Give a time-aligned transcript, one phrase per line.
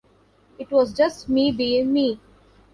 [0.57, 2.19] It was just me being me.